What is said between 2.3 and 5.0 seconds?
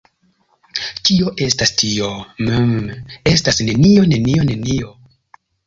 Mmm estas nenio, nenio, nenio...